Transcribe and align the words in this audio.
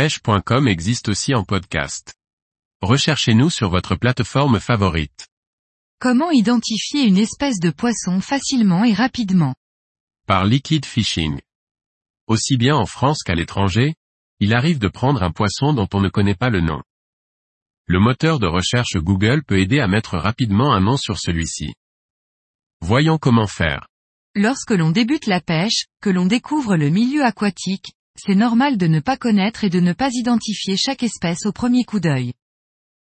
pêche.com 0.00 0.66
existe 0.66 1.10
aussi 1.10 1.34
en 1.34 1.44
podcast. 1.44 2.14
Recherchez-nous 2.80 3.50
sur 3.50 3.68
votre 3.68 3.96
plateforme 3.96 4.58
favorite. 4.58 5.28
Comment 6.00 6.30
identifier 6.30 7.02
une 7.02 7.18
espèce 7.18 7.60
de 7.60 7.68
poisson 7.68 8.22
facilement 8.22 8.82
et 8.82 8.94
rapidement? 8.94 9.54
Par 10.26 10.46
liquid 10.46 10.86
fishing. 10.86 11.38
Aussi 12.28 12.56
bien 12.56 12.76
en 12.76 12.86
France 12.86 13.22
qu'à 13.22 13.34
l'étranger, 13.34 13.94
il 14.38 14.54
arrive 14.54 14.78
de 14.78 14.88
prendre 14.88 15.22
un 15.22 15.32
poisson 15.32 15.74
dont 15.74 15.88
on 15.92 16.00
ne 16.00 16.08
connaît 16.08 16.34
pas 16.34 16.48
le 16.48 16.62
nom. 16.62 16.82
Le 17.84 18.00
moteur 18.00 18.38
de 18.38 18.46
recherche 18.46 18.96
Google 18.96 19.42
peut 19.44 19.58
aider 19.58 19.80
à 19.80 19.86
mettre 19.86 20.16
rapidement 20.16 20.72
un 20.72 20.80
nom 20.80 20.96
sur 20.96 21.18
celui-ci. 21.18 21.74
Voyons 22.80 23.18
comment 23.18 23.46
faire. 23.46 23.86
Lorsque 24.34 24.70
l'on 24.70 24.92
débute 24.92 25.26
la 25.26 25.42
pêche, 25.42 25.88
que 26.00 26.08
l'on 26.08 26.24
découvre 26.24 26.76
le 26.76 26.88
milieu 26.88 27.22
aquatique, 27.22 27.92
c'est 28.16 28.34
normal 28.34 28.76
de 28.76 28.86
ne 28.86 29.00
pas 29.00 29.16
connaître 29.16 29.64
et 29.64 29.70
de 29.70 29.80
ne 29.80 29.92
pas 29.92 30.10
identifier 30.12 30.76
chaque 30.76 31.02
espèce 31.02 31.46
au 31.46 31.52
premier 31.52 31.84
coup 31.84 32.00
d'œil. 32.00 32.32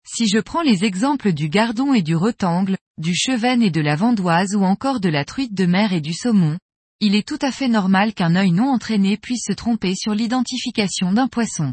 Si 0.05 0.27
je 0.27 0.38
prends 0.38 0.62
les 0.62 0.84
exemples 0.84 1.32
du 1.32 1.48
gardon 1.48 1.95
et 1.95 2.02
du 2.02 2.16
retangle, 2.16 2.77
du 2.98 3.15
chevenne 3.15 3.62
et 3.62 3.70
de 3.70 3.80
la 3.80 3.96
vandoise 3.96 4.55
ou 4.55 4.65
encore 4.65 5.01
de 5.01 5.09
la 5.09 5.24
truite 5.24 5.55
de 5.55 5.66
mer 5.66 5.92
et 5.92 6.01
du 6.01 6.12
saumon, 6.12 6.59
il 7.01 7.15
est 7.15 7.27
tout 7.27 7.38
à 7.41 7.51
fait 7.51 7.68
normal 7.68 8.15
qu'un 8.15 8.37
œil 8.37 8.52
non 8.52 8.68
entraîné 8.73 9.16
puisse 9.16 9.45
se 9.46 9.52
tromper 9.52 9.95
sur 9.95 10.15
l'identification 10.15 11.12
d'un 11.12 11.29
poisson. 11.29 11.73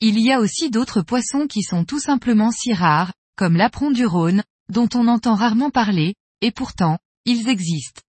Il 0.00 0.18
y 0.20 0.32
a 0.32 0.40
aussi 0.40 0.70
d'autres 0.70 1.02
poissons 1.02 1.46
qui 1.46 1.62
sont 1.62 1.84
tout 1.84 1.98
simplement 1.98 2.50
si 2.50 2.72
rares, 2.72 3.12
comme 3.36 3.56
l'apron 3.56 3.90
du 3.90 4.06
Rhône, 4.06 4.44
dont 4.70 4.88
on 4.94 5.08
entend 5.08 5.34
rarement 5.34 5.70
parler, 5.70 6.14
et 6.40 6.52
pourtant, 6.52 6.98
ils 7.24 7.48
existent. 7.48 8.02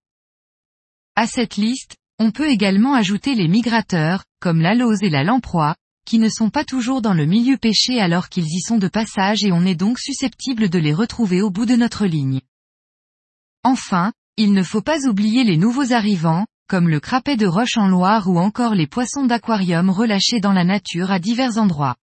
À 1.15 1.27
cette 1.27 1.57
liste, 1.57 1.97
on 2.19 2.31
peut 2.31 2.49
également 2.49 2.93
ajouter 2.93 3.33
les 3.33 3.47
migrateurs, 3.47 4.25
comme 4.41 4.59
la 4.59 4.75
lose 4.75 5.01
et 5.01 5.09
la 5.09 5.23
lamproie, 5.23 5.75
qui 6.05 6.19
ne 6.19 6.27
sont 6.27 6.49
pas 6.49 6.65
toujours 6.65 7.01
dans 7.01 7.13
le 7.13 7.25
milieu 7.25 7.57
pêché 7.57 8.01
alors 8.01 8.29
qu'ils 8.29 8.47
y 8.47 8.59
sont 8.59 8.77
de 8.77 8.87
passage 8.87 9.43
et 9.43 9.51
on 9.51 9.65
est 9.65 9.75
donc 9.75 9.99
susceptible 9.99 10.69
de 10.69 10.79
les 10.79 10.93
retrouver 10.93 11.41
au 11.41 11.49
bout 11.49 11.65
de 11.65 11.75
notre 11.75 12.05
ligne. 12.05 12.41
Enfin, 13.63 14.11
il 14.35 14.53
ne 14.53 14.63
faut 14.63 14.81
pas 14.81 15.07
oublier 15.07 15.43
les 15.43 15.57
nouveaux 15.57 15.93
arrivants, 15.93 16.45
comme 16.67 16.89
le 16.89 16.99
crapet 16.99 17.37
de 17.37 17.47
roche 17.47 17.77
en 17.77 17.87
Loire 17.87 18.29
ou 18.29 18.37
encore 18.37 18.75
les 18.75 18.87
poissons 18.87 19.25
d'aquarium 19.25 19.89
relâchés 19.89 20.39
dans 20.39 20.53
la 20.53 20.63
nature 20.63 21.11
à 21.11 21.19
divers 21.19 21.57
endroits. 21.57 21.95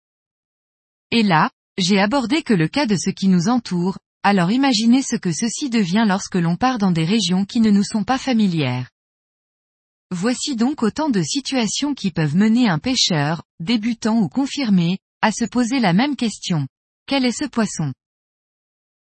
Et 1.10 1.22
là, 1.22 1.50
j'ai 1.76 1.98
abordé 1.98 2.42
que 2.42 2.54
le 2.54 2.68
cas 2.68 2.86
de 2.86 2.96
ce 2.96 3.10
qui 3.10 3.28
nous 3.28 3.48
entoure, 3.48 3.98
alors 4.22 4.50
imaginez 4.50 5.02
ce 5.02 5.16
que 5.16 5.32
ceci 5.32 5.70
devient 5.70 6.04
lorsque 6.06 6.36
l'on 6.36 6.56
part 6.56 6.78
dans 6.78 6.92
des 6.92 7.04
régions 7.04 7.44
qui 7.44 7.60
ne 7.60 7.70
nous 7.70 7.84
sont 7.84 8.04
pas 8.04 8.18
familières. 8.18 8.90
Voici 10.16 10.54
donc 10.54 10.84
autant 10.84 11.10
de 11.10 11.20
situations 11.22 11.92
qui 11.92 12.12
peuvent 12.12 12.36
mener 12.36 12.68
un 12.68 12.78
pêcheur, 12.78 13.42
débutant 13.58 14.20
ou 14.20 14.28
confirmé, 14.28 14.98
à 15.22 15.32
se 15.32 15.44
poser 15.44 15.80
la 15.80 15.92
même 15.92 16.14
question. 16.14 16.68
Quel 17.08 17.24
est 17.24 17.36
ce 17.36 17.46
poisson? 17.46 17.92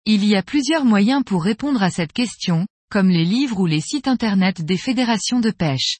Il 0.06 0.24
y 0.24 0.34
a 0.34 0.42
plusieurs 0.42 0.86
moyens 0.86 1.22
pour 1.22 1.44
répondre 1.44 1.82
à 1.82 1.90
cette 1.90 2.14
question, 2.14 2.66
comme 2.90 3.10
les 3.10 3.26
livres 3.26 3.60
ou 3.60 3.66
les 3.66 3.82
sites 3.82 4.08
internet 4.08 4.62
des 4.62 4.78
fédérations 4.78 5.40
de 5.40 5.50
pêche. 5.50 5.98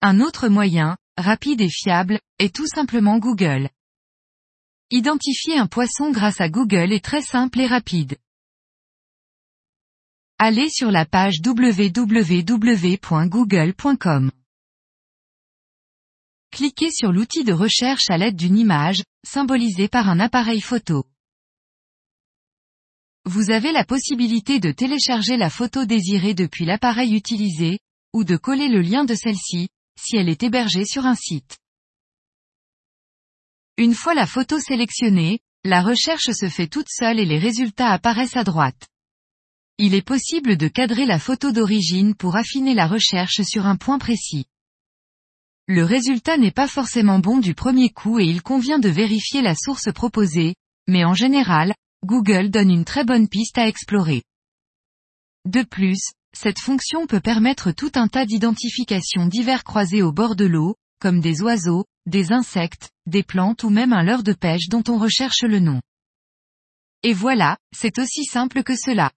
Un 0.00 0.20
autre 0.20 0.48
moyen, 0.48 0.96
rapide 1.18 1.60
et 1.60 1.68
fiable, 1.68 2.18
est 2.38 2.54
tout 2.54 2.66
simplement 2.66 3.18
Google. 3.18 3.68
Identifier 4.90 5.58
un 5.58 5.66
poisson 5.66 6.10
grâce 6.10 6.40
à 6.40 6.48
Google 6.48 6.90
est 6.90 7.04
très 7.04 7.20
simple 7.20 7.60
et 7.60 7.66
rapide. 7.66 8.16
Allez 10.38 10.68
sur 10.68 10.90
la 10.90 11.06
page 11.06 11.36
www.google.com. 11.42 12.20
Cliquez 16.50 16.90
sur 16.90 17.10
l'outil 17.10 17.42
de 17.42 17.54
recherche 17.54 18.10
à 18.10 18.18
l'aide 18.18 18.36
d'une 18.36 18.58
image, 18.58 19.02
symbolisée 19.26 19.88
par 19.88 20.10
un 20.10 20.20
appareil 20.20 20.60
photo. 20.60 21.06
Vous 23.24 23.50
avez 23.50 23.72
la 23.72 23.86
possibilité 23.86 24.60
de 24.60 24.72
télécharger 24.72 25.38
la 25.38 25.48
photo 25.48 25.86
désirée 25.86 26.34
depuis 26.34 26.66
l'appareil 26.66 27.14
utilisé, 27.14 27.78
ou 28.12 28.22
de 28.22 28.36
coller 28.36 28.68
le 28.68 28.82
lien 28.82 29.06
de 29.06 29.14
celle-ci, 29.14 29.70
si 29.98 30.18
elle 30.18 30.28
est 30.28 30.42
hébergée 30.42 30.84
sur 30.84 31.06
un 31.06 31.14
site. 31.14 31.56
Une 33.78 33.94
fois 33.94 34.12
la 34.12 34.26
photo 34.26 34.60
sélectionnée, 34.60 35.40
la 35.64 35.80
recherche 35.80 36.30
se 36.30 36.50
fait 36.50 36.68
toute 36.68 36.90
seule 36.90 37.20
et 37.20 37.24
les 37.24 37.38
résultats 37.38 37.90
apparaissent 37.90 38.36
à 38.36 38.44
droite. 38.44 38.86
Il 39.78 39.94
est 39.94 40.02
possible 40.02 40.56
de 40.56 40.68
cadrer 40.68 41.04
la 41.04 41.18
photo 41.18 41.52
d'origine 41.52 42.14
pour 42.14 42.36
affiner 42.36 42.72
la 42.72 42.86
recherche 42.86 43.42
sur 43.42 43.66
un 43.66 43.76
point 43.76 43.98
précis. 43.98 44.46
Le 45.66 45.84
résultat 45.84 46.38
n'est 46.38 46.50
pas 46.50 46.66
forcément 46.66 47.18
bon 47.18 47.38
du 47.38 47.54
premier 47.54 47.90
coup 47.90 48.18
et 48.18 48.24
il 48.24 48.40
convient 48.40 48.78
de 48.78 48.88
vérifier 48.88 49.42
la 49.42 49.54
source 49.54 49.92
proposée, 49.92 50.54
mais 50.88 51.04
en 51.04 51.12
général, 51.12 51.74
Google 52.06 52.48
donne 52.48 52.70
une 52.70 52.86
très 52.86 53.04
bonne 53.04 53.28
piste 53.28 53.58
à 53.58 53.68
explorer. 53.68 54.22
De 55.44 55.62
plus, 55.62 56.12
cette 56.32 56.58
fonction 56.58 57.06
peut 57.06 57.20
permettre 57.20 57.70
tout 57.70 57.92
un 57.96 58.08
tas 58.08 58.24
d'identifications 58.24 59.26
divers 59.26 59.62
croisées 59.62 60.02
au 60.02 60.10
bord 60.10 60.36
de 60.36 60.46
l'eau, 60.46 60.76
comme 61.00 61.20
des 61.20 61.42
oiseaux, 61.42 61.84
des 62.06 62.32
insectes, 62.32 62.90
des 63.04 63.22
plantes 63.22 63.62
ou 63.62 63.68
même 63.68 63.92
un 63.92 64.02
leurre 64.02 64.22
de 64.22 64.32
pêche 64.32 64.68
dont 64.68 64.84
on 64.88 64.96
recherche 64.96 65.42
le 65.42 65.58
nom. 65.58 65.82
Et 67.02 67.12
voilà, 67.12 67.58
c'est 67.74 67.98
aussi 67.98 68.24
simple 68.24 68.62
que 68.62 68.74
cela. 68.74 69.12